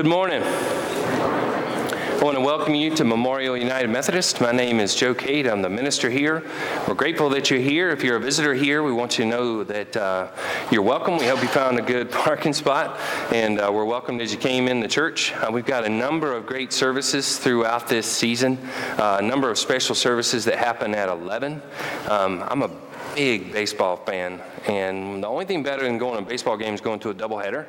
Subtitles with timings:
[0.00, 0.42] Good morning.
[0.42, 4.40] I want to welcome you to Memorial United Methodist.
[4.40, 5.46] My name is Joe Cade.
[5.46, 6.42] I'm the minister here.
[6.88, 7.90] We're grateful that you're here.
[7.90, 10.28] If you're a visitor here, we want you to know that uh,
[10.70, 11.18] you're welcome.
[11.18, 12.98] We hope you found a good parking spot,
[13.30, 15.34] and uh, we're welcomed as you came in the church.
[15.34, 18.56] Uh, we've got a number of great services throughout this season,
[18.96, 21.60] uh, a number of special services that happen at 11.
[22.08, 22.70] Um, I'm a
[23.14, 26.80] big baseball fan, and the only thing better than going to a baseball game is
[26.80, 27.66] going to a doubleheader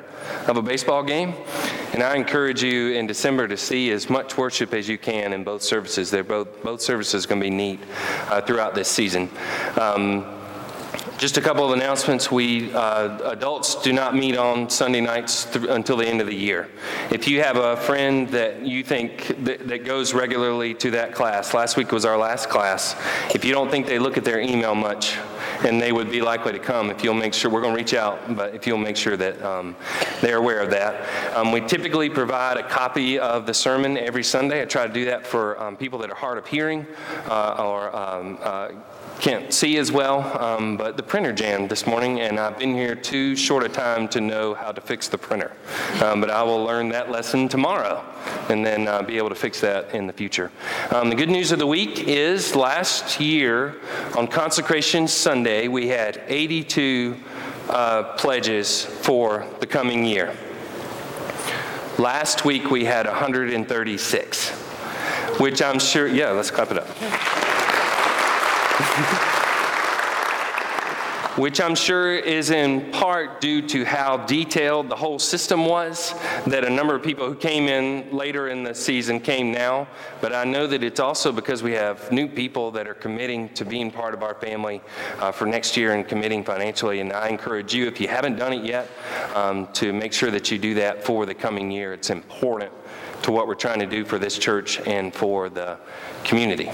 [0.48, 1.34] of a baseball game.
[1.92, 5.44] And I encourage you in December to see as much worship as you can in
[5.44, 6.10] both services.
[6.10, 7.80] They're both both services going to be neat
[8.30, 9.28] uh, throughout this season.
[9.78, 10.24] Um,
[11.18, 12.32] just a couple of announcements.
[12.32, 16.34] We uh, adults do not meet on Sunday nights th- until the end of the
[16.34, 16.68] year.
[17.10, 21.54] If you have a friend that you think that, that goes regularly to that class,
[21.54, 22.96] last week was our last class.
[23.34, 25.18] If you don't think they look at their email much,
[25.64, 27.94] and they would be likely to come if you'll make sure we're going to reach
[27.94, 29.76] out but if you'll make sure that um,
[30.20, 31.36] they're aware of that.
[31.36, 34.62] Um, we typically provide a copy of the sermon every sunday.
[34.62, 36.86] I try to do that for um, people that are hard of hearing
[37.26, 38.68] uh, or um, uh,
[39.22, 42.96] can't see as well, um, but the printer jammed this morning, and I've been here
[42.96, 45.52] too short a time to know how to fix the printer.
[46.02, 48.04] Um, but I will learn that lesson tomorrow
[48.48, 50.50] and then uh, be able to fix that in the future.
[50.90, 53.76] Um, the good news of the week is last year
[54.16, 57.16] on Consecration Sunday, we had 82
[57.68, 60.36] uh, pledges for the coming year.
[61.96, 64.50] Last week we had 136,
[65.38, 67.51] which I'm sure, yeah, let's clap it up.
[71.36, 76.14] which I'm sure is in part due to how detailed the whole system was,
[76.46, 79.88] that a number of people who came in later in the season came now.
[80.20, 83.64] But I know that it's also because we have new people that are committing to
[83.64, 84.82] being part of our family
[85.20, 87.00] uh, for next year and committing financially.
[87.00, 88.88] And I encourage you, if you haven't done it yet,
[89.34, 91.94] um, to make sure that you do that for the coming year.
[91.94, 92.72] It's important
[93.22, 95.78] to what we're trying to do for this church and for the
[96.24, 96.70] community.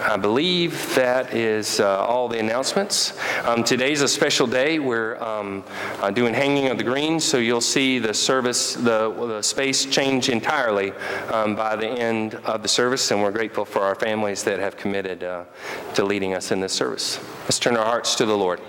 [0.00, 3.18] I believe that is uh, all the announcements.
[3.44, 4.78] Um, today's a special day.
[4.78, 5.64] We're um,
[6.00, 10.30] uh, doing hanging of the greens, so you'll see the service, the, the space change
[10.30, 10.92] entirely
[11.30, 14.76] um, by the end of the service, and we're grateful for our families that have
[14.78, 15.44] committed uh,
[15.94, 17.20] to leading us in this service.
[17.42, 18.60] Let's turn our hearts to the Lord.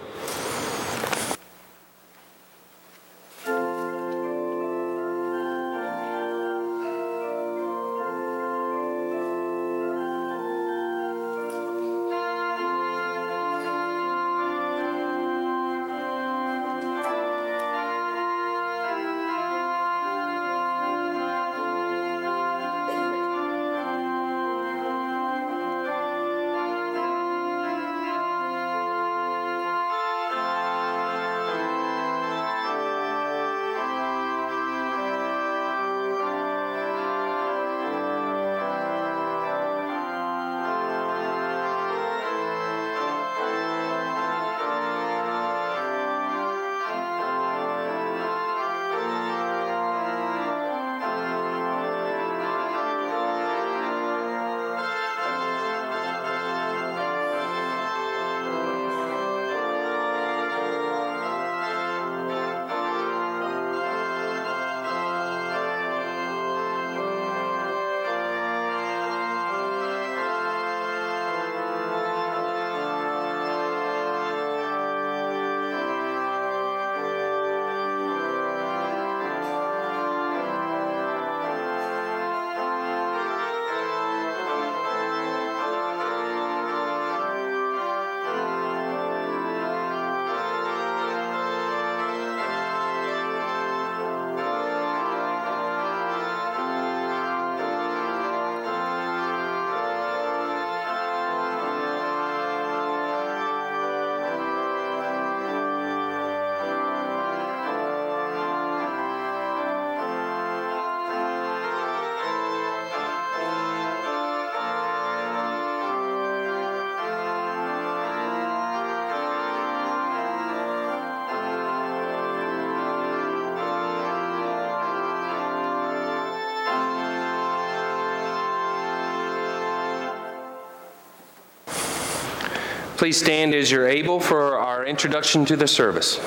[133.03, 136.19] Please stand as you're able for our introduction to the service.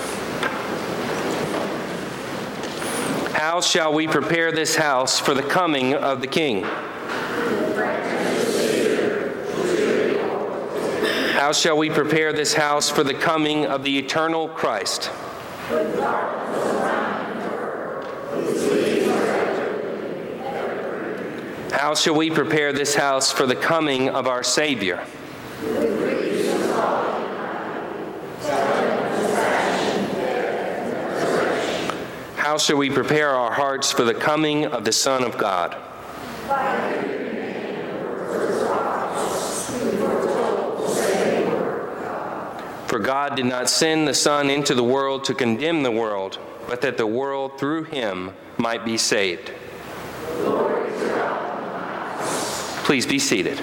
[3.32, 6.64] How shall we prepare this house for the coming of the King?
[11.32, 15.06] How shall we prepare this house for the coming of the eternal Christ?
[21.72, 25.02] How shall we prepare this house for the coming of our Savior?
[32.56, 35.74] How shall we prepare our hearts for the coming of the Son of God?
[42.88, 46.80] For God did not send the Son into the world to condemn the world, but
[46.80, 49.52] that the world through him might be saved.
[52.86, 53.60] Please be seated.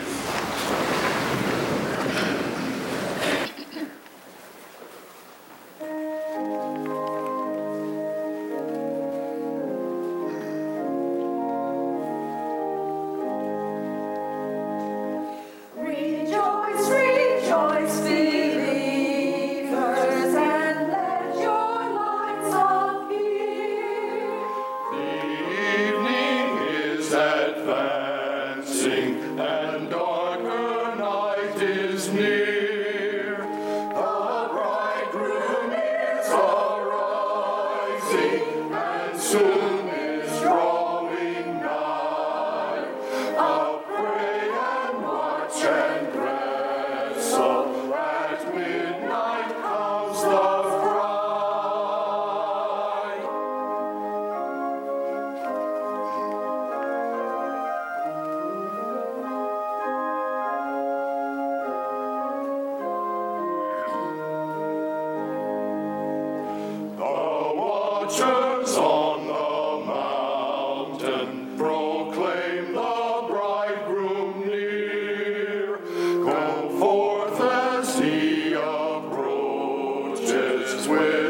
[80.87, 81.22] with.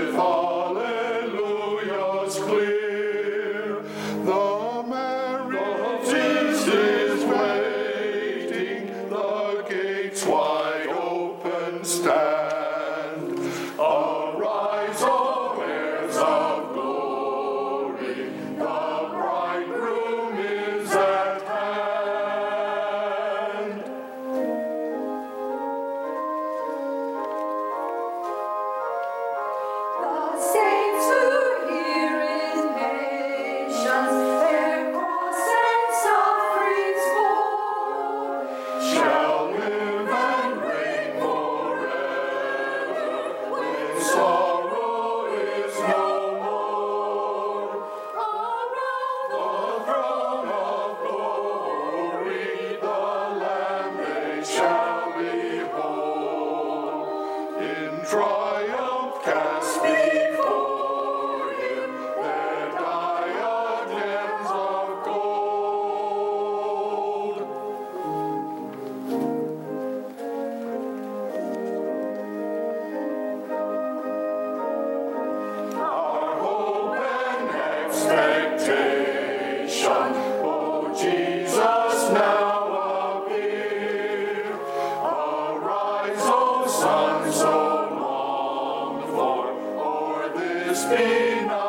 [90.76, 91.63] Spain.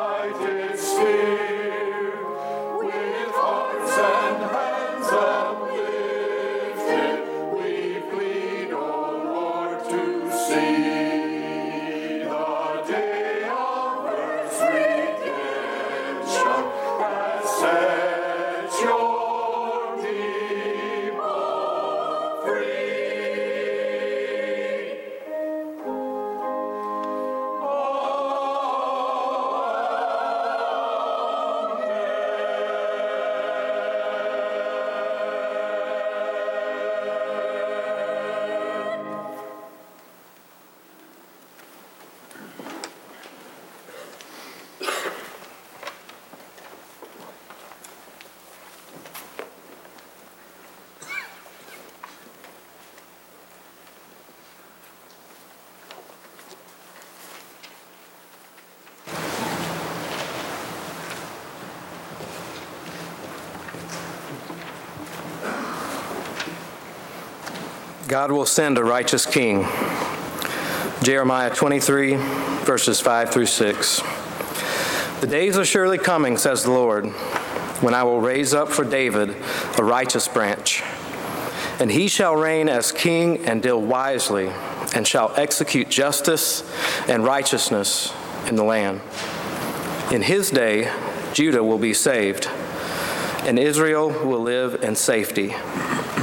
[68.14, 69.66] God will send a righteous king.
[71.02, 72.14] Jeremiah 23,
[72.62, 74.02] verses 5 through 6.
[75.20, 77.06] The days are surely coming, says the Lord,
[77.80, 79.34] when I will raise up for David
[79.76, 80.84] a righteous branch.
[81.80, 84.52] And he shall reign as king and deal wisely,
[84.94, 86.62] and shall execute justice
[87.08, 88.14] and righteousness
[88.46, 89.00] in the land.
[90.12, 90.88] In his day,
[91.32, 92.48] Judah will be saved
[93.44, 95.52] and Israel will live in safety.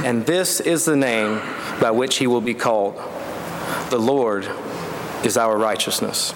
[0.04, 1.40] And this is the name
[1.82, 2.94] by which he will be called
[3.90, 4.48] The Lord
[5.24, 6.32] is our righteousness.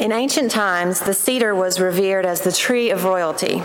[0.00, 3.62] In ancient times, the cedar was revered as the tree of royalty.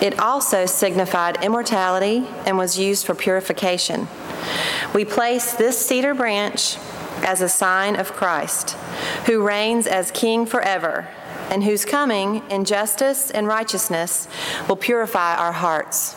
[0.00, 4.06] It also signified immortality and was used for purification.
[4.94, 6.76] We place this cedar branch
[7.24, 8.70] as a sign of Christ,
[9.26, 11.08] who reigns as king forever,
[11.50, 14.28] and whose coming in justice and righteousness
[14.68, 16.16] will purify our hearts.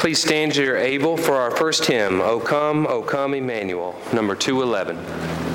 [0.00, 4.34] Please stand as you're able for our first hymn, O Come, O Come, Emmanuel, number
[4.34, 5.49] 211.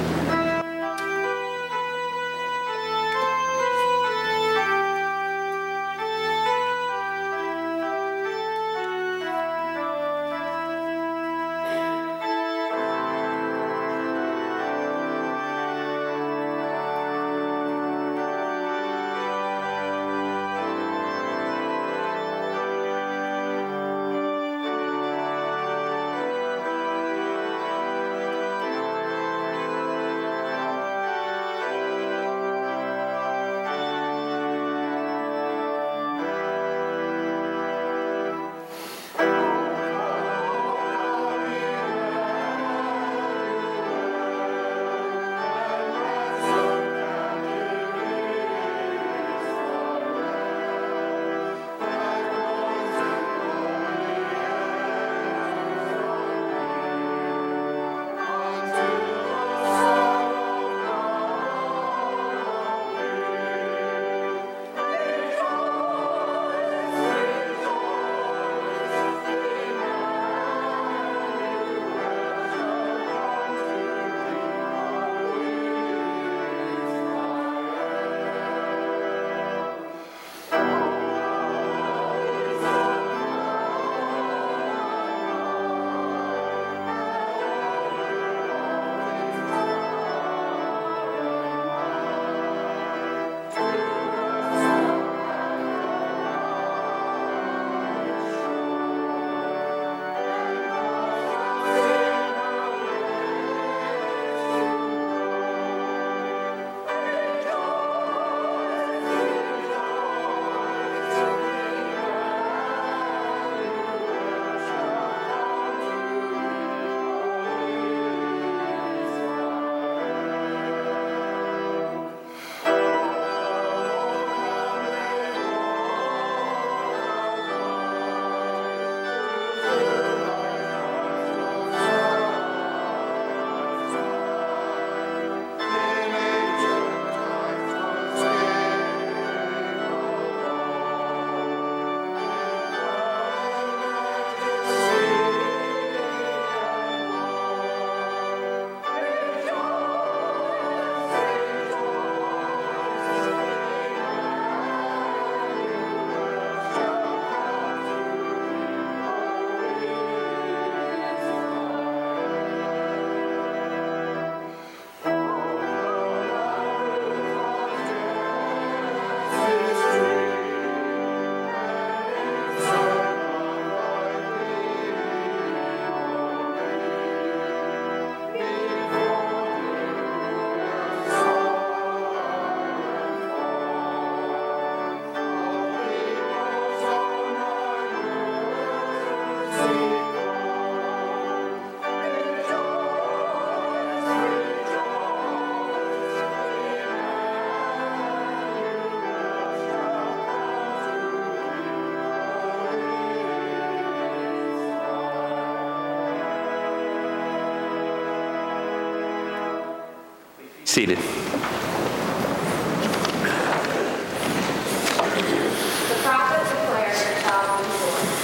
[210.86, 211.00] Seated.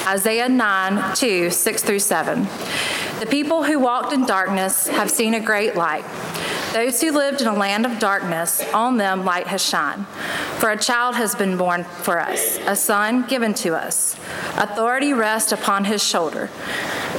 [0.05, 2.47] Isaiah 9, 2, 6 through 7.
[3.19, 6.05] The people who walked in darkness have seen a great light.
[6.73, 10.05] Those who lived in a land of darkness, on them light has shone.
[10.59, 14.15] For a child has been born for us, a son given to us.
[14.57, 16.51] Authority rests upon his shoulder,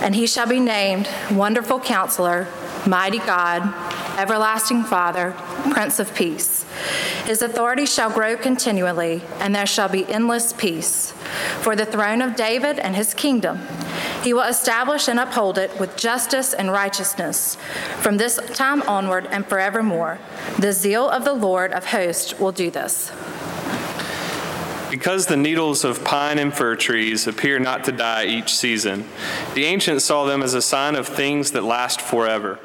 [0.00, 2.46] and he shall be named Wonderful Counselor,
[2.86, 3.62] mighty God,
[4.16, 5.34] everlasting Father,
[5.70, 6.64] Prince of Peace.
[7.24, 11.12] His authority shall grow continually, and there shall be endless peace.
[11.60, 13.60] For the throne of David and his kingdom,
[14.22, 17.56] he will establish and uphold it with justice and righteousness
[18.00, 20.18] from this time onward and forevermore.
[20.58, 23.10] The zeal of the Lord of hosts will do this.
[24.92, 29.08] Because the needles of pine and fir trees appear not to die each season,
[29.54, 32.58] the ancients saw them as a sign of things that last forever.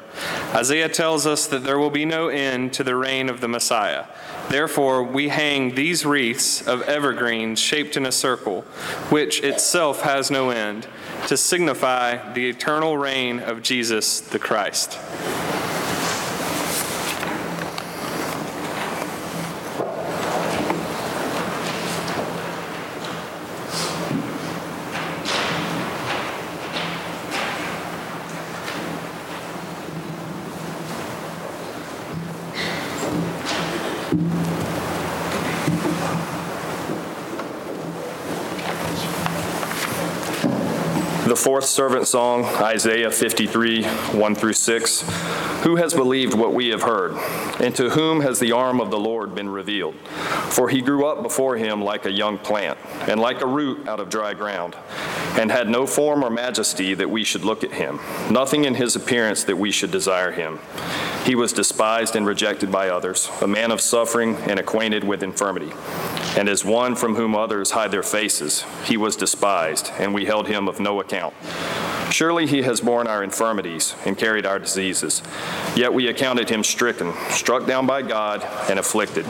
[0.54, 4.04] Isaiah tells us that there will be no end to the reign of the Messiah.
[4.50, 8.60] Therefore, we hang these wreaths of evergreens shaped in a circle,
[9.08, 10.86] which itself has no end,
[11.28, 14.98] to signify the eternal reign of Jesus the Christ.
[41.28, 45.02] The fourth servant song, Isaiah 53, 1 through 6.
[45.62, 47.12] Who has believed what we have heard?
[47.60, 49.94] And to whom has the arm of the Lord been revealed?
[50.48, 54.00] For he grew up before him like a young plant, and like a root out
[54.00, 54.74] of dry ground,
[55.38, 58.00] and had no form or majesty that we should look at him,
[58.30, 60.58] nothing in his appearance that we should desire him.
[61.26, 65.74] He was despised and rejected by others, a man of suffering and acquainted with infirmity.
[66.36, 70.46] And as one from whom others hide their faces, he was despised, and we held
[70.46, 71.34] him of no account.
[72.10, 75.22] Surely he has borne our infirmities and carried our diseases.
[75.76, 79.26] Yet we accounted him stricken, struck down by God, and afflicted.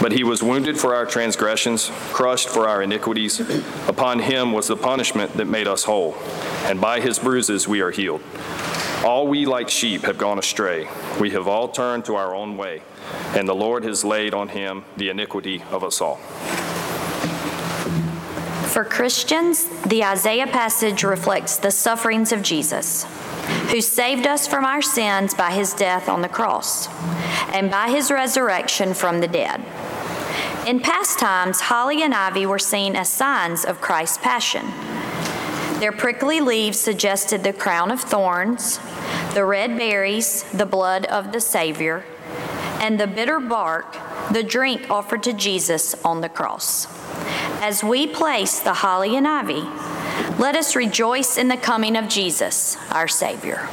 [0.00, 3.40] But he was wounded for our transgressions, crushed for our iniquities.
[3.88, 6.16] Upon him was the punishment that made us whole,
[6.64, 8.20] and by his bruises we are healed.
[9.06, 10.88] All we like sheep have gone astray.
[11.20, 12.82] We have all turned to our own way,
[13.36, 16.16] and the Lord has laid on him the iniquity of us all.
[18.66, 23.04] For Christians, the Isaiah passage reflects the sufferings of Jesus,
[23.70, 26.88] who saved us from our sins by his death on the cross
[27.54, 29.64] and by his resurrection from the dead.
[30.66, 34.66] In past times, holly and ivy were seen as signs of Christ's passion.
[35.80, 38.78] Their prickly leaves suggested the crown of thorns,
[39.34, 42.04] the red berries, the blood of the Savior,
[42.80, 43.96] and the bitter bark,
[44.32, 46.86] the drink offered to Jesus on the cross.
[47.62, 49.64] As we place the holly and ivy,
[50.38, 53.68] let us rejoice in the coming of Jesus, our Savior.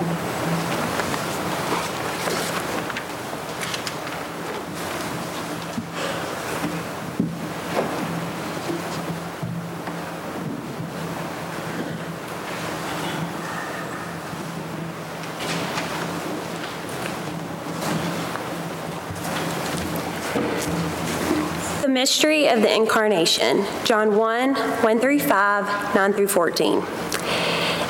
[22.53, 26.83] Of the incarnation, John 1 1 through 5, 9 through 14.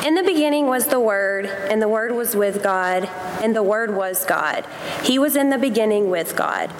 [0.05, 3.05] In the beginning was the Word, and the Word was with God,
[3.41, 4.65] and the Word was God.
[5.03, 6.71] He was in the beginning with God.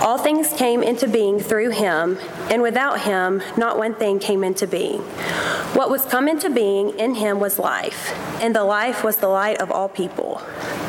[0.00, 2.18] All things came into being through him,
[2.50, 5.00] and without him, not one thing came into being.
[5.74, 9.60] What was come into being in him was life, and the life was the light
[9.60, 10.40] of all people.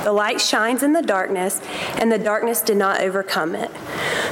[0.03, 1.61] The light shines in the darkness,
[1.99, 3.71] and the darkness did not overcome it.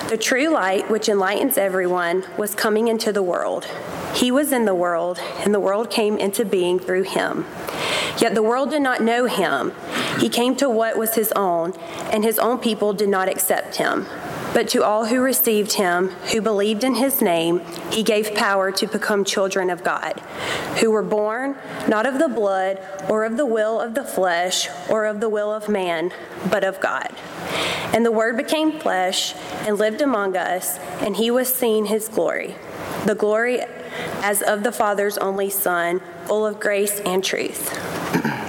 [0.10, 3.66] The true light, which enlightens everyone, was coming into the world.
[4.14, 7.46] He was in the world, and the world came into being through him.
[8.18, 9.74] Yet the world did not know him.
[10.20, 11.74] He came to what was his own,
[12.12, 14.08] and his own people did not accept him.
[14.58, 18.88] But to all who received him, who believed in his name, he gave power to
[18.88, 20.20] become children of God,
[20.80, 21.56] who were born
[21.88, 25.54] not of the blood, or of the will of the flesh, or of the will
[25.54, 26.12] of man,
[26.50, 27.16] but of God.
[27.94, 29.36] And the Word became flesh
[29.68, 32.56] and lived among us, and he was seen his glory,
[33.06, 33.62] the glory
[34.24, 37.78] as of the Father's only Son, full of grace and truth.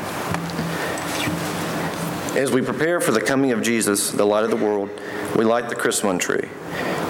[2.38, 4.90] As we prepare for the coming of Jesus, the light of the world,
[5.34, 6.48] we light the Christmas tree.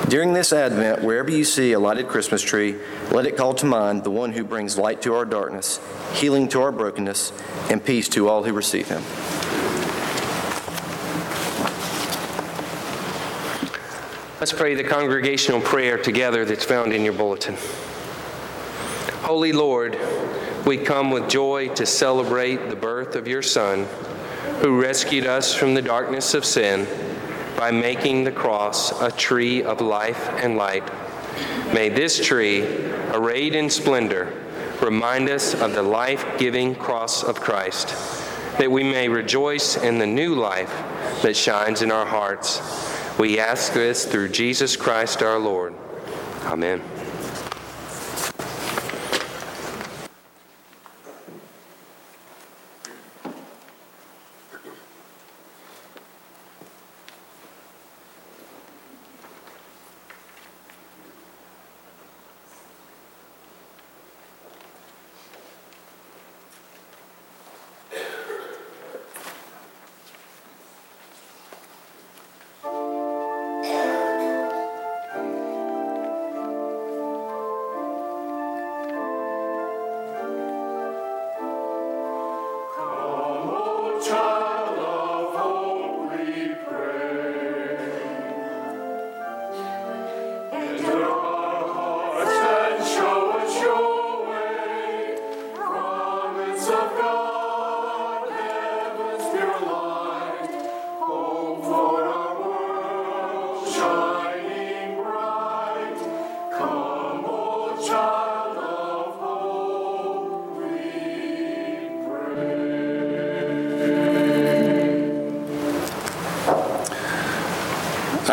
[0.09, 2.77] During this Advent, wherever you see a lighted Christmas tree,
[3.11, 5.81] let it call to mind the one who brings light to our darkness,
[6.14, 7.35] healing to our brokenness,
[7.69, 9.03] and peace to all who receive him.
[14.41, 17.59] Let's pray the congregational prayer together that's found in your bulletin.
[19.25, 19.99] Holy Lord,
[20.64, 23.87] we come with joy to celebrate the birth of your Son,
[24.61, 26.87] who rescued us from the darkness of sin
[27.57, 30.88] by making the cross a tree of life and light.
[31.73, 32.62] May this tree,
[33.12, 34.33] arrayed in splendor,
[34.81, 37.94] remind us of the life giving cross of Christ.
[38.59, 40.73] that we may rejoice in the new life
[41.23, 42.61] that shines in our hearts.
[43.18, 45.75] We ask this through Jesus Christ our Lord.
[46.44, 46.83] Amen.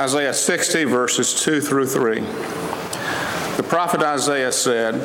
[0.06, 2.20] Isaiah 60, verses 2 through 3.
[3.58, 5.02] The prophet Isaiah said,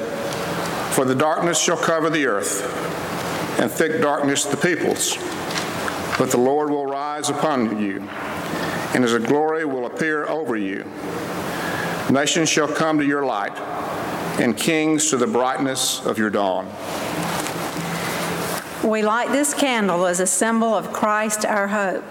[0.93, 2.61] For the darkness shall cover the earth,
[3.59, 5.17] and thick darkness the peoples.
[6.19, 8.03] But the Lord will rise upon you,
[8.93, 10.85] and his glory will appear over you.
[12.11, 13.57] Nations shall come to your light,
[14.39, 16.67] and kings to the brightness of your dawn.
[18.85, 22.05] We light this candle as a symbol of Christ our hope.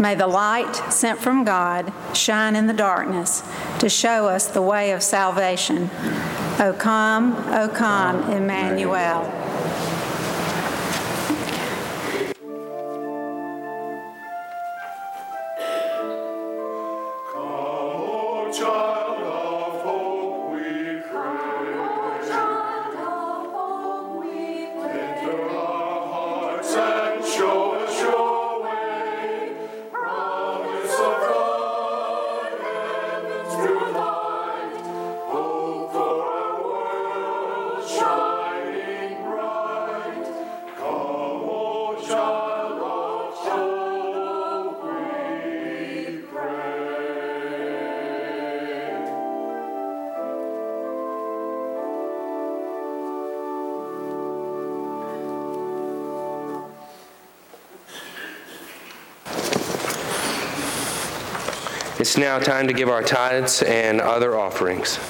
[0.00, 3.42] May the light sent from God shine in the darkness
[3.78, 5.88] to show us the way of salvation.
[6.58, 9.33] O come, O come, Emmanuel.
[62.14, 65.00] It's now time to give our tithes and other offerings.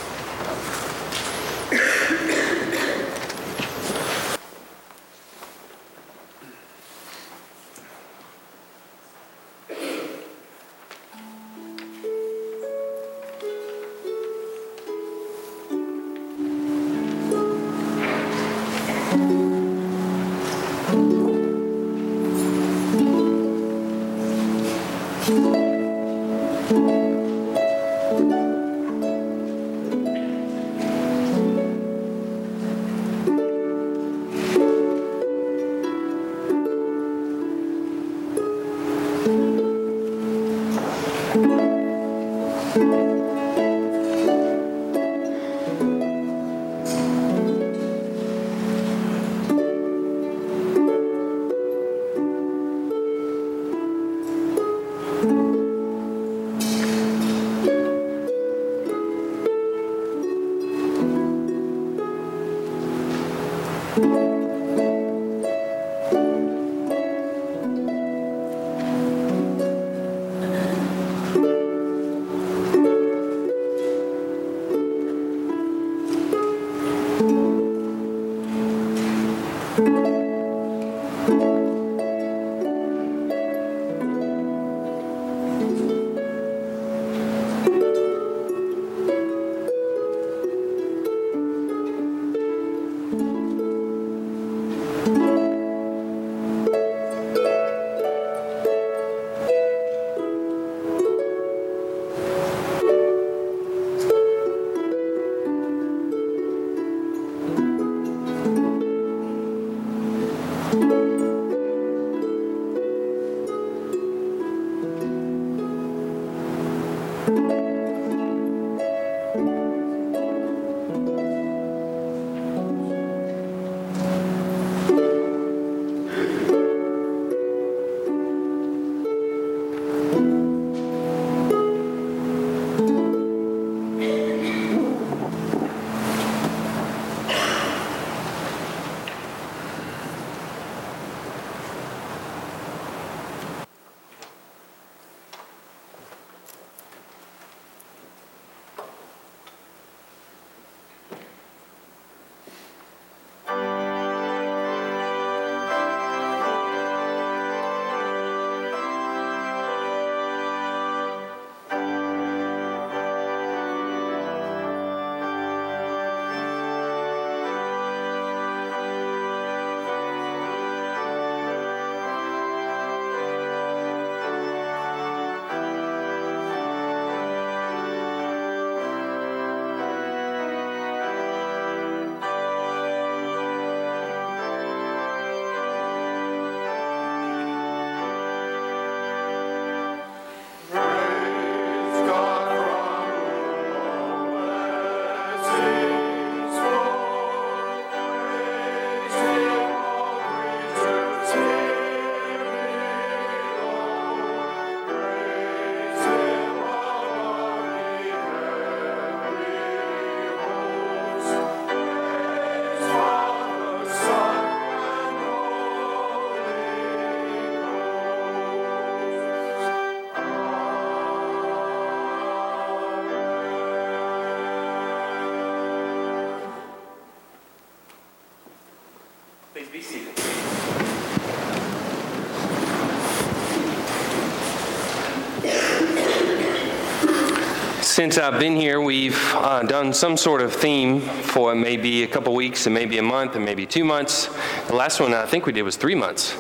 [238.04, 242.34] Since I've been here, we've uh, done some sort of theme for maybe a couple
[242.34, 244.28] weeks and maybe a month and maybe two months.
[244.66, 246.36] The last one I think we did was three months.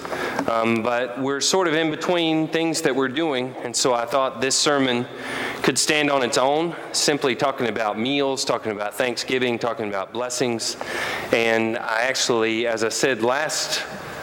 [0.46, 4.42] Um, but we're sort of in between things that we're doing, and so I thought
[4.42, 5.06] this sermon
[5.62, 10.76] could stand on its own, simply talking about meals, talking about Thanksgiving, talking about blessings.
[11.32, 13.82] And I actually, as I said last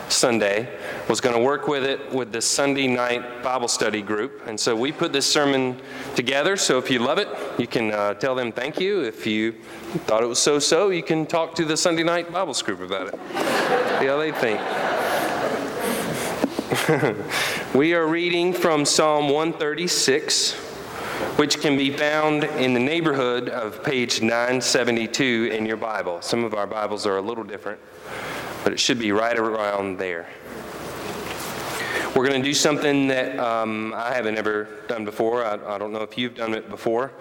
[0.09, 0.69] Sunday,
[1.11, 4.47] was going to work with it with the Sunday night Bible study group.
[4.47, 5.77] And so we put this sermon
[6.15, 6.55] together.
[6.55, 7.27] So if you love it,
[7.59, 9.01] you can uh, tell them thank you.
[9.01, 9.51] If you
[10.05, 13.09] thought it was so so, you can talk to the Sunday night Bible group about
[13.09, 13.19] it.
[13.99, 14.61] See how they think.
[17.75, 20.53] we are reading from Psalm 136,
[21.35, 26.21] which can be found in the neighborhood of page 972 in your Bible.
[26.21, 27.81] Some of our Bibles are a little different,
[28.63, 30.29] but it should be right around there.
[32.13, 35.45] We're going to do something that um, I haven't ever done before.
[35.45, 37.13] I, I don't know if you've done it before,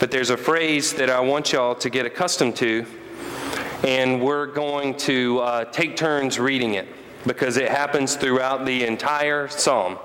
[0.00, 2.86] but there's a phrase that I want y'all to get accustomed to,
[3.84, 6.88] and we're going to uh, take turns reading it
[7.26, 9.98] because it happens throughout the entire psalm.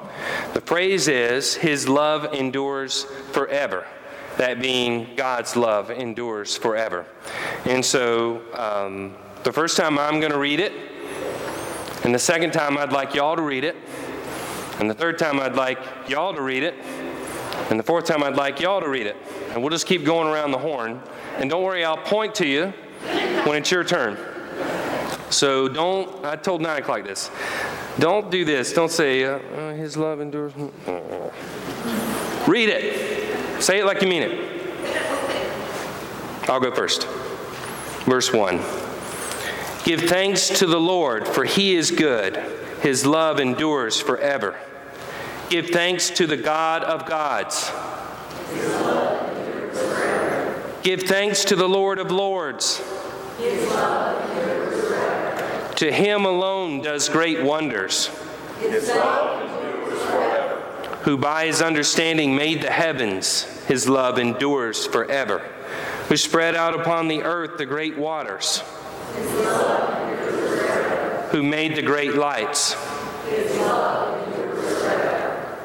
[0.54, 3.88] The phrase is, His love endures forever.
[4.36, 7.06] That being God's love endures forever.
[7.64, 10.74] And so um, the first time I'm going to read it,
[12.04, 13.78] and the second time I'd like y'all to read it.
[14.80, 16.76] And the third time, I'd like y'all to read it.
[17.70, 19.16] And the fourth time, I'd like y'all to read it.
[19.52, 21.02] And we'll just keep going around the horn.
[21.38, 22.68] And don't worry, I'll point to you
[23.46, 24.18] when it's your turn.
[25.30, 27.30] So don't, I told nine o'clock this.
[28.00, 28.72] Don't do this.
[28.72, 30.54] Don't say, uh, uh, His love endures.
[32.48, 33.62] Read it.
[33.62, 34.58] Say it like you mean it.
[36.48, 37.08] I'll go first.
[38.06, 38.62] Verse 1.
[39.84, 42.36] Give thanks to the Lord, for he is good.
[42.82, 44.56] His love endures forever.
[45.50, 47.72] Give thanks to the God of gods.
[50.84, 52.82] Give thanks to the Lord of lords.
[55.78, 58.08] To him alone does great wonders.
[61.04, 65.40] Who by his understanding made the heavens, his love endures forever.
[66.10, 68.64] Who spread out upon the earth the great waters.
[71.32, 72.74] Who made the great lights
[73.30, 75.58] His love endures forever.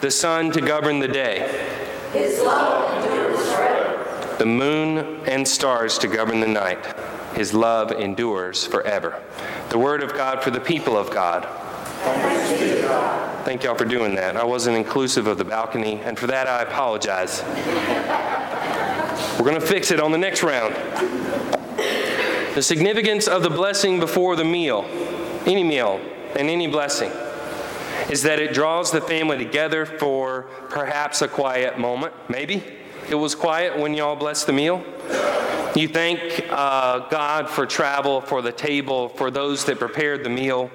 [0.00, 1.48] the sun to govern the day,
[2.12, 4.36] His love endures forever.
[4.38, 6.84] the moon and stars to govern the night.
[7.34, 9.22] His love endures forever.
[9.70, 11.46] The word of God for the people of God.
[13.44, 14.36] Thank y'all for doing that.
[14.36, 17.42] I wasn't inclusive of the balcony, and for that I apologize.
[19.38, 20.74] We're going to fix it on the next round.
[22.54, 24.84] The significance of the blessing before the meal,
[25.46, 26.00] any meal
[26.36, 27.10] and any blessing
[28.10, 32.14] is that it draws the family together for perhaps a quiet moment.
[32.28, 32.64] Maybe
[33.08, 34.82] it was quiet when y'all blessed the meal.
[35.76, 40.70] You thank uh, God for travel, for the table, for those that prepared the meal.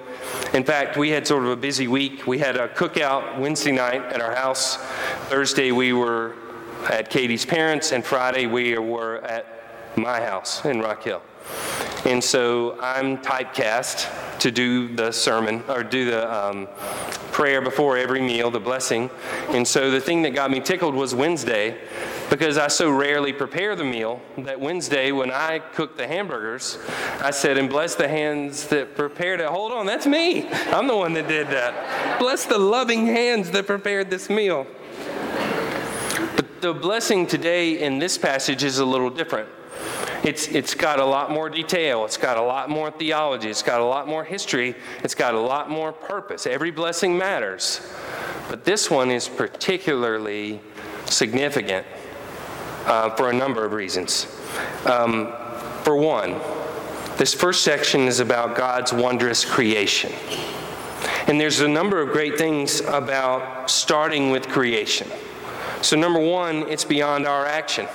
[0.54, 2.26] In fact, we had sort of a busy week.
[2.26, 4.76] We had a cookout Wednesday night at our house.
[5.28, 6.36] Thursday, we were
[6.88, 11.22] at Katie's parents', and Friday, we were at my house in Rock Hill.
[12.04, 16.68] And so I'm typecast to do the sermon or do the um,
[17.32, 19.08] prayer before every meal, the blessing.
[19.48, 21.78] And so the thing that got me tickled was Wednesday
[22.30, 26.78] because I so rarely prepare the meal that Wednesday, when I cooked the hamburgers,
[27.20, 29.46] I said, and bless the hands that prepared it.
[29.46, 30.48] Hold on, that's me.
[30.48, 32.18] I'm the one that did that.
[32.18, 34.66] Bless the loving hands that prepared this meal.
[36.36, 39.48] But the blessing today in this passage is a little different.
[40.24, 42.06] It's, it's got a lot more detail.
[42.06, 43.50] It's got a lot more theology.
[43.50, 44.74] It's got a lot more history.
[45.02, 46.46] It's got a lot more purpose.
[46.46, 47.80] Every blessing matters.
[48.48, 50.60] But this one is particularly
[51.04, 51.86] significant
[52.86, 54.26] uh, for a number of reasons.
[54.86, 55.32] Um,
[55.82, 56.40] for one,
[57.18, 60.12] this first section is about God's wondrous creation.
[61.26, 65.08] And there's a number of great things about starting with creation.
[65.82, 67.86] So, number one, it's beyond our action.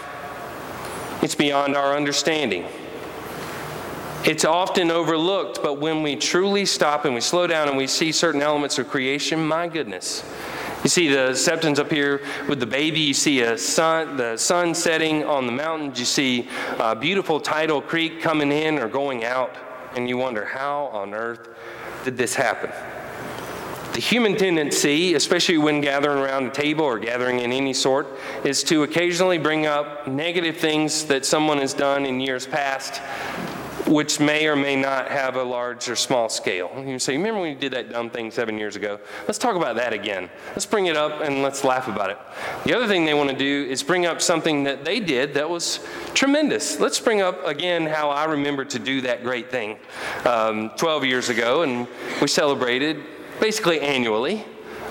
[1.22, 2.66] It's beyond our understanding.
[4.26, 8.12] It's often overlooked, but when we truly stop and we slow down and we see
[8.12, 10.24] certain elements of creation, my goodness.
[10.84, 13.00] You see the septons up here with the baby.
[13.02, 16.00] You see a sun, the sun setting on the mountains.
[16.00, 19.56] You see a beautiful tidal creek coming in or going out,
[19.96, 21.50] and you wonder how on earth
[22.06, 22.72] did this happen?
[24.00, 28.08] The human tendency, especially when gathering around a table or gathering in any sort,
[28.46, 33.02] is to occasionally bring up negative things that someone has done in years past
[33.86, 36.72] which may or may not have a large or small scale.
[36.86, 39.00] You say, remember when you did that dumb thing seven years ago?
[39.28, 40.30] Let's talk about that again.
[40.52, 42.18] Let's bring it up and let's laugh about it.
[42.64, 45.50] The other thing they want to do is bring up something that they did that
[45.50, 46.80] was tremendous.
[46.80, 49.78] Let's bring up again how I remember to do that great thing
[50.24, 51.86] um, 12 years ago, and
[52.22, 53.04] we celebrated
[53.40, 54.46] basically annually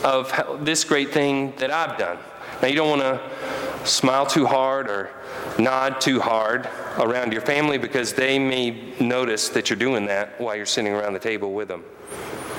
[0.05, 2.19] of how, this great thing that I've done.
[2.63, 5.11] Now, you don't want to smile too hard or
[5.59, 10.57] nod too hard around your family because they may notice that you're doing that while
[10.57, 11.85] you're sitting around the table with them.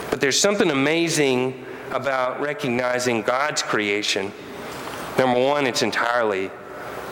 [0.09, 4.31] But there's something amazing about recognizing God's creation.
[5.17, 6.51] Number one, it's entirely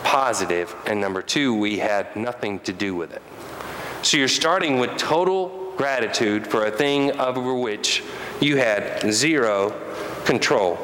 [0.04, 3.22] positive, and number two, we had nothing to do with it.
[4.02, 8.02] So you're starting with total gratitude for a thing over which
[8.40, 9.70] you had zero
[10.24, 10.78] control.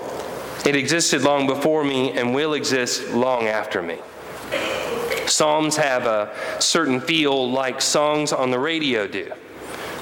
[0.67, 3.99] It existed long before me and will exist long after me.
[5.27, 9.33] Psalms have a certain feel like songs on the radio do.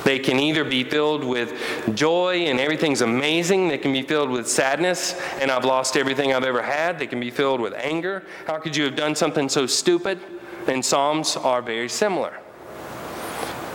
[0.04, 3.68] They can either be filled with joy and everything's amazing.
[3.68, 6.98] They can be filled with sadness and I've lost everything I've ever had.
[6.98, 8.24] They can be filled with anger.
[8.46, 10.20] How could you have done something so stupid?
[10.66, 12.38] And Psalms are very similar.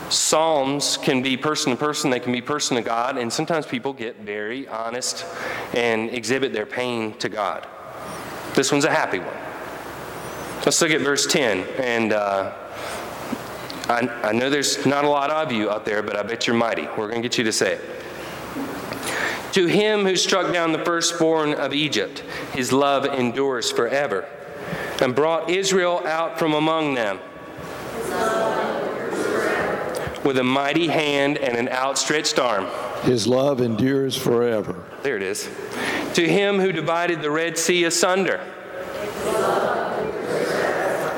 [0.10, 3.92] Psalms can be person to person, they can be person to God, and sometimes people
[3.92, 5.26] get very honest
[5.74, 7.68] and exhibit their pain to God.
[8.54, 9.36] This one's a happy one.
[10.66, 11.66] Let's look at verse 10.
[11.78, 12.54] And uh,
[13.88, 16.56] I, I know there's not a lot of you out there, but I bet you're
[16.56, 16.84] mighty.
[16.98, 17.82] We're going to get you to say it.
[19.54, 22.20] To him who struck down the firstborn of Egypt,
[22.54, 24.28] his love endures forever,
[25.02, 27.20] and brought Israel out from among them
[30.24, 32.68] with a mighty hand and an outstretched arm.
[33.04, 34.84] His love endures forever.
[35.04, 35.50] There it is.
[36.16, 38.42] To him who divided the Red Sea asunder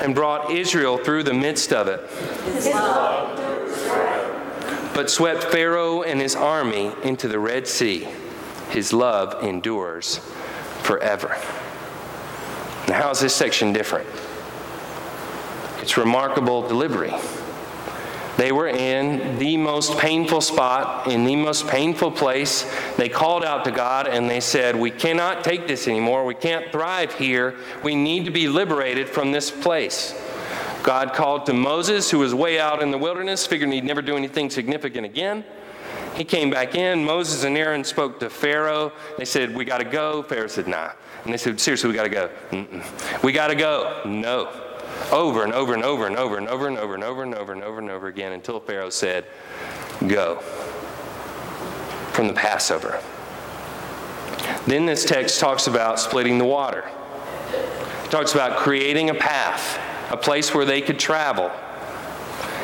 [0.02, 2.02] and brought Israel through the midst of it.
[4.94, 8.08] But swept Pharaoh and his army into the Red Sea.
[8.70, 10.20] His love endures
[10.84, 11.38] forever.
[12.88, 14.08] Now, how is this section different?
[15.82, 17.14] It's remarkable delivery.
[18.40, 22.66] They were in the most painful spot, in the most painful place.
[22.96, 26.24] They called out to God and they said, We cannot take this anymore.
[26.24, 27.58] We can't thrive here.
[27.84, 30.16] We need to be liberated from this place.
[30.84, 34.16] God called to Moses, who was way out in the wilderness, figuring he'd never do
[34.16, 35.44] anything significant again.
[36.16, 37.04] He came back in.
[37.04, 38.94] Moses and Aaron spoke to Pharaoh.
[39.18, 40.24] They said, We got to go.
[40.24, 40.92] Pharaoh said, Nah.
[41.26, 42.30] And they said, Seriously, we got to go.
[42.52, 43.22] Mm-mm.
[43.22, 44.02] We got to go.
[44.06, 44.69] No
[45.12, 47.54] over and over and over and over and over and over and over and over
[47.54, 49.26] and over and over again until Pharaoh said,
[50.08, 50.40] Go
[52.14, 53.02] from the Passover.
[54.66, 56.90] Then this text talks about splitting the water.
[58.04, 59.80] It talks about creating a path,
[60.12, 61.52] a place where they could travel.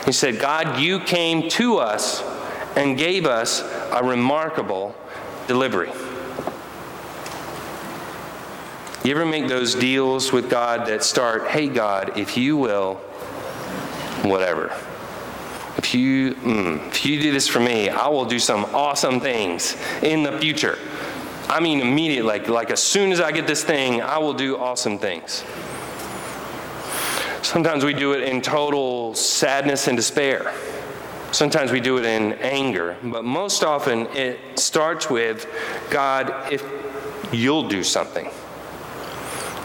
[0.05, 2.21] He said, God, you came to us
[2.75, 3.61] and gave us
[3.91, 4.95] a remarkable
[5.47, 5.91] delivery.
[9.05, 12.95] You ever make those deals with God that start, hey, God, if you will,
[14.23, 14.73] whatever.
[15.77, 19.77] If you, mm, if you do this for me, I will do some awesome things
[20.01, 20.79] in the future.
[21.47, 24.57] I mean, immediately, like, like as soon as I get this thing, I will do
[24.57, 25.43] awesome things.
[27.43, 30.51] Sometimes we do it in total sadness and despair.
[31.31, 32.97] Sometimes we do it in anger.
[33.03, 35.45] But most often it starts with
[35.91, 36.67] God, if
[37.31, 38.31] you'll do something.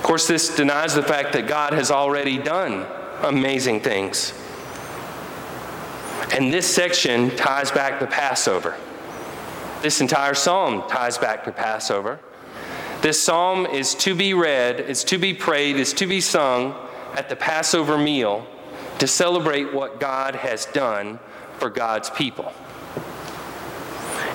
[0.01, 2.87] Of course, this denies the fact that God has already done
[3.23, 4.33] amazing things.
[6.33, 8.79] And this section ties back to Passover.
[9.83, 12.19] This entire psalm ties back to Passover.
[13.03, 16.75] This psalm is to be read, is to be prayed, is to be sung
[17.15, 18.47] at the Passover meal
[19.01, 21.19] to celebrate what God has done
[21.59, 22.55] for God's people.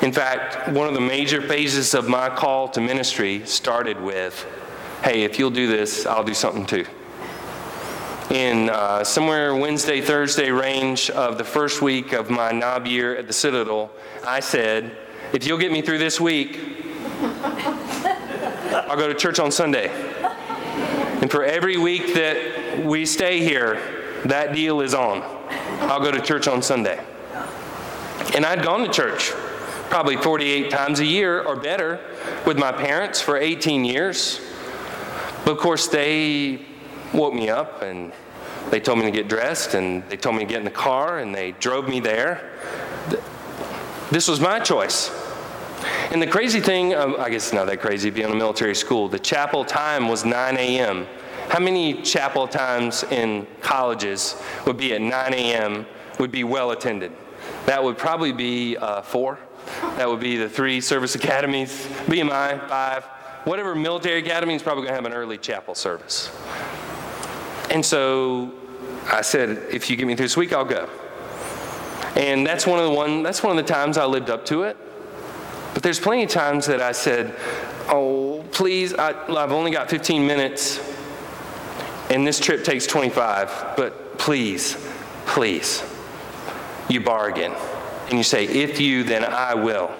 [0.03, 4.45] In fact, one of the major phases of my call to ministry started with
[5.03, 6.85] hey, if you'll do this, I'll do something too.
[8.29, 13.27] In uh, somewhere Wednesday, Thursday range of the first week of my knob year at
[13.27, 13.91] the Citadel,
[14.25, 14.97] I said,
[15.31, 16.59] if you'll get me through this week,
[18.71, 19.89] I'll go to church on Sunday.
[21.21, 25.21] And for every week that we stay here, that deal is on.
[25.81, 27.03] I'll go to church on Sunday.
[28.35, 29.31] And I'd gone to church
[29.89, 31.99] probably 48 times a year or better
[32.45, 34.41] with my parents for 18 years.
[35.45, 36.65] But of course, they
[37.13, 38.11] woke me up and
[38.71, 41.19] they told me to get dressed and they told me to get in the car
[41.19, 42.51] and they drove me there.
[44.09, 45.11] This was my choice.
[46.11, 48.73] And the crazy thing, um, I guess it's not that crazy being in a military
[48.73, 51.05] school, the chapel time was 9 a.m.
[51.49, 55.85] How many chapel times in colleges would be at 9 a.m.
[56.19, 57.11] would be well attended.
[57.67, 59.37] That would probably be uh, four.
[59.97, 63.05] That would be the three service academies, VMI, five.
[63.45, 66.35] Whatever military academy is probably going to have an early chapel service.
[67.69, 68.51] And so
[69.11, 70.89] I said, if you get me through this week, I'll go.
[72.15, 73.21] And that's one of the one.
[73.21, 74.77] That's one of the times I lived up to it.
[75.73, 77.35] But there's plenty of times that I said,
[77.89, 80.79] "Oh, please, I, I've only got 15 minutes,
[82.09, 83.73] and this trip takes 25.
[83.75, 84.77] But please,
[85.25, 85.83] please,
[86.89, 87.51] you bargain,
[88.07, 89.91] and you say, if you, then I will."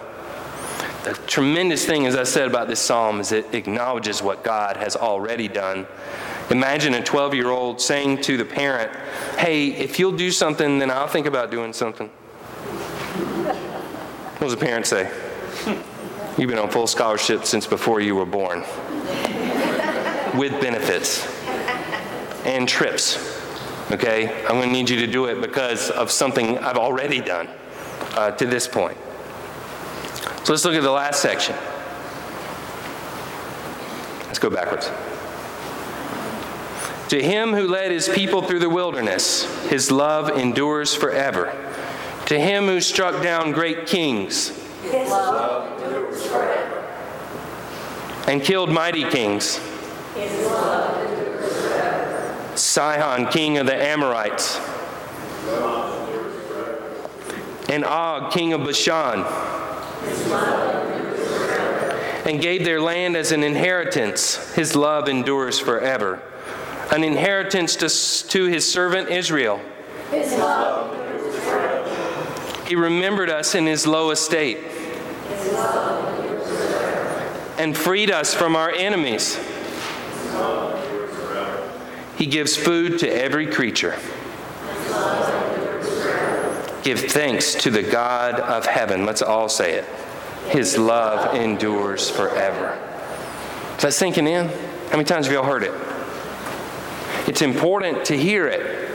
[1.06, 4.96] The tremendous thing, as I said about this psalm, is it acknowledges what God has
[4.96, 5.86] already done.
[6.50, 8.92] Imagine a 12 year old saying to the parent,
[9.38, 12.08] Hey, if you'll do something, then I'll think about doing something.
[14.38, 15.12] What does the parent say?
[16.40, 18.62] You've been on full scholarship since before you were born,
[20.36, 21.24] with benefits
[22.46, 23.18] and trips.
[23.92, 24.44] Okay?
[24.46, 27.48] I'm going to need you to do it because of something I've already done
[28.14, 28.98] uh, to this point.
[30.46, 31.56] So let's look at the last section.
[34.28, 34.92] Let's go backwards.
[37.10, 41.52] To him who led his people through the wilderness, his love endures forever.
[42.28, 44.50] To him who struck down great kings,
[44.84, 46.96] his love endures forever.
[48.28, 49.58] And killed mighty kings,
[50.14, 52.56] his love endures forever.
[52.56, 54.60] Sihon, king of the Amorites,
[57.68, 59.26] and Og, king of Bashan,
[62.26, 64.54] and gave their land as an inheritance.
[64.56, 66.22] His love endures forever.
[66.92, 69.62] An inheritance to, to his servant Israel.
[70.12, 72.66] His love endures forever.
[72.68, 77.56] He remembered us in his low estate his love endures forever.
[77.60, 79.40] and freed us from our enemies.
[82.18, 83.96] He gives food to every creature.
[86.86, 89.08] Give thanks to the God of heaven.
[89.08, 89.86] Let's all say it.
[90.50, 92.80] His love endures forever.
[93.76, 94.50] Is that sinking in?
[94.50, 95.74] How many times have y'all heard it?
[97.28, 98.92] It's important to hear it.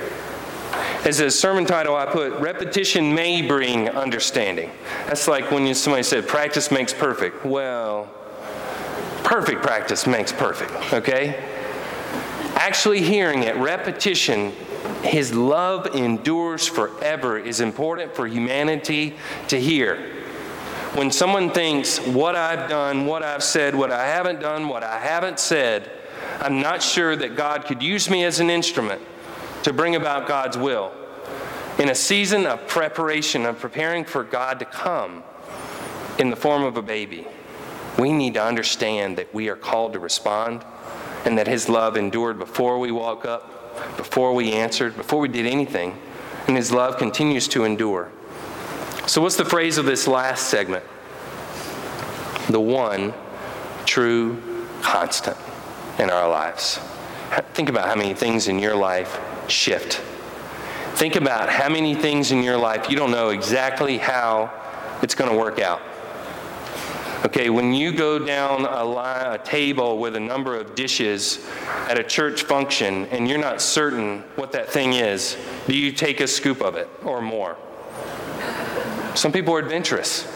[1.05, 4.71] As a sermon title, I put repetition may bring understanding.
[5.07, 7.45] That's like when somebody said practice makes perfect.
[7.45, 8.09] Well,
[9.25, 11.43] perfect practice makes perfect, okay?
[12.55, 14.53] Actually hearing it, repetition,
[15.03, 19.17] his love endures forever is important for humanity
[19.49, 19.97] to hear.
[20.95, 24.99] When someone thinks, what I've done, what I've said, what I haven't done, what I
[24.99, 25.91] haven't said,
[26.41, 29.01] I'm not sure that God could use me as an instrument
[29.63, 30.93] to bring about God's will.
[31.79, 35.23] In a season of preparation, of preparing for God to come
[36.19, 37.27] in the form of a baby,
[37.99, 40.65] we need to understand that we are called to respond
[41.25, 43.60] and that His love endured before we woke up,
[43.97, 45.97] before we answered, before we did anything,
[46.47, 48.11] and His love continues to endure.
[49.07, 50.85] So, what's the phrase of this last segment?
[52.49, 53.15] The one
[53.87, 54.41] true
[54.83, 55.37] constant
[55.99, 56.79] in our lives.
[57.55, 59.95] Think about how many things in your life shift.
[60.95, 64.53] Think about how many things in your life you don't know exactly how
[65.03, 65.81] it's going to work out.
[67.27, 71.47] Okay, when you go down a, line, a, table with a number of dishes
[71.87, 76.21] at a church function and you're not certain what that thing is, do you take
[76.21, 77.59] a scoop of it or more?
[79.15, 80.27] Some people are adventurous.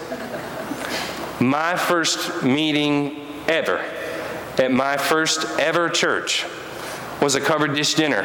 [1.41, 3.79] My first meeting ever
[4.59, 6.45] at my first ever church
[7.23, 8.23] was a covered dish dinner.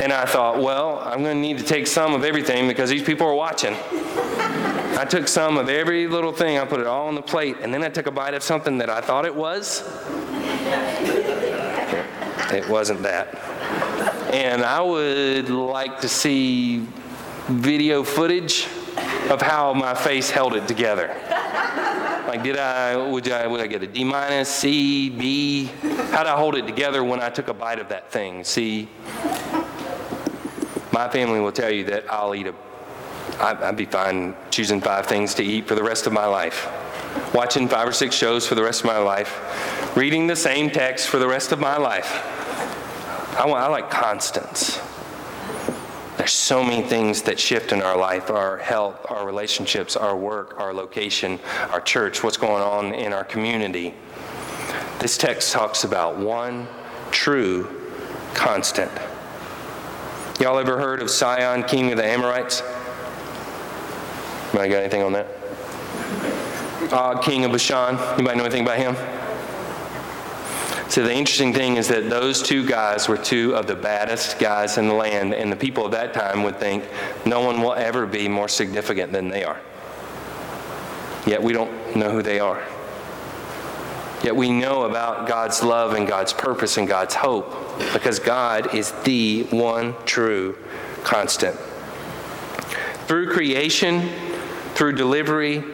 [0.00, 3.02] And I thought, well, I'm going to need to take some of everything because these
[3.02, 3.74] people are watching.
[4.96, 7.72] I took some of every little thing, I put it all on the plate, and
[7.72, 9.82] then I took a bite of something that I thought it was.
[12.52, 13.34] It wasn't that.
[14.32, 16.86] And I would like to see
[17.48, 18.66] video footage
[19.28, 21.08] of how my face held it together.
[22.26, 25.66] Like, did I, would I, would I get a D minus, C, B?
[26.10, 28.44] How did I hold it together when I took a bite of that thing?
[28.44, 28.88] See,
[30.96, 32.54] My family will tell you that I'll eat a,
[33.40, 36.68] I'd be fine choosing five things to eat for the rest of my life.
[37.34, 39.96] Watching five or six shows for the rest of my life.
[39.96, 42.10] Reading the same text for the rest of my life.
[43.38, 44.80] I, want, I like constants.
[46.16, 50.58] There's so many things that shift in our life our health, our relationships, our work,
[50.58, 51.38] our location,
[51.70, 53.94] our church, what's going on in our community.
[54.98, 56.66] This text talks about one
[57.10, 57.82] true
[58.32, 58.90] constant.
[60.40, 62.62] Y'all ever heard of Sihon, king of the Amorites?
[64.56, 65.26] Anybody got anything on that?
[66.90, 67.98] Og, king of Bashan.
[68.14, 68.96] Anybody know anything about him?
[70.88, 74.78] So the interesting thing is that those two guys were two of the baddest guys
[74.78, 76.84] in the land, and the people of that time would think
[77.26, 79.60] no one will ever be more significant than they are.
[81.26, 82.64] Yet we don't know who they are.
[84.24, 88.92] Yet we know about God's love and God's purpose and God's hope because God is
[89.04, 90.56] the one true
[91.04, 91.56] constant.
[93.06, 94.08] Through creation,
[94.76, 95.64] through delivery,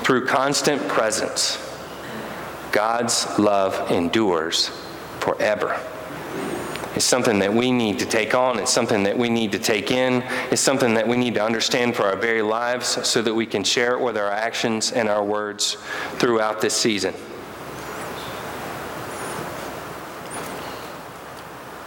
[0.00, 1.58] through constant presence,
[2.72, 4.70] God's love endures
[5.20, 5.78] forever.
[6.94, 8.58] It's something that we need to take on.
[8.58, 10.22] It's something that we need to take in.
[10.50, 13.62] It's something that we need to understand for our very lives so that we can
[13.62, 15.76] share it with our actions and our words
[16.14, 17.12] throughout this season.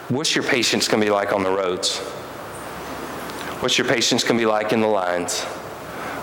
[0.10, 1.98] What's your patience going to be like on the roads?
[3.62, 5.44] What's your patience going to be like in the lines?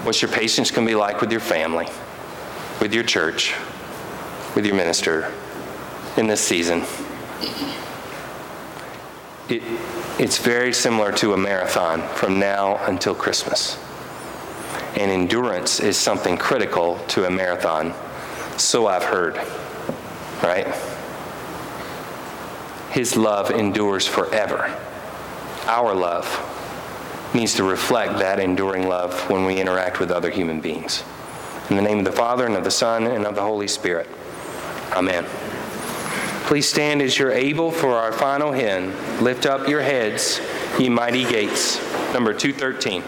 [0.02, 1.86] What's your patience going to be like with your family,
[2.80, 3.54] with your church,
[4.54, 5.32] with your minister
[6.16, 6.84] in this season?
[9.48, 9.62] It,
[10.18, 13.78] it's very similar to a marathon from now until Christmas.
[14.94, 17.92] And endurance is something critical to a marathon.
[18.56, 19.36] So I've heard,
[20.42, 20.74] right?
[22.90, 24.74] His love endures forever.
[25.66, 26.24] Our love
[27.36, 31.04] needs to reflect that enduring love when we interact with other human beings.
[31.68, 34.08] In the name of the Father, and of the Son, and of the Holy Spirit.
[34.92, 35.24] Amen.
[36.46, 38.92] Please stand as you're able for our final hymn.
[39.22, 40.40] Lift up your heads,
[40.78, 41.78] ye mighty gates.
[42.12, 43.02] Number 213.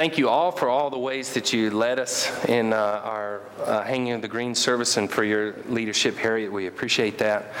[0.00, 3.82] Thank you all for all the ways that you led us in uh, our uh,
[3.82, 6.50] hanging of the green service and for your leadership, Harriet.
[6.50, 7.52] We appreciate that.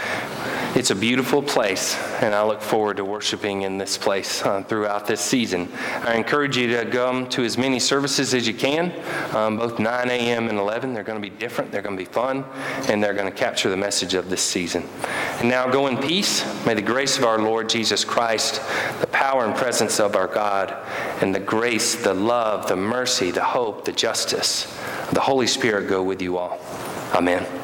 [0.74, 5.06] It's a beautiful place, and I look forward to worshiping in this place uh, throughout
[5.06, 5.68] this season.
[5.76, 8.90] I encourage you to come to as many services as you can,
[9.36, 10.48] um, both 9 a.m.
[10.48, 10.94] and 11.
[10.94, 12.46] They're going to be different, they're going to be fun,
[12.88, 14.88] and they're going to capture the message of this season.
[15.40, 16.42] And now go in peace.
[16.64, 18.62] May the grace of our Lord Jesus Christ,
[19.02, 20.74] the power and presence of our God,
[21.20, 24.64] and the grace, the love, the mercy, the hope, the justice,
[25.12, 26.58] the Holy Spirit go with you all.
[27.14, 27.44] Amen.
[27.44, 27.59] Amen.